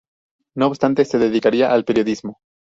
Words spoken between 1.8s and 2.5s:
periodismo.